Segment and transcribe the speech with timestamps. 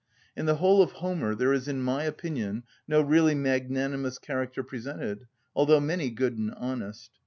[0.35, 5.27] In the whole of Homer there is in my opinion no really magnanimous character presented,
[5.55, 7.11] although many good and honest.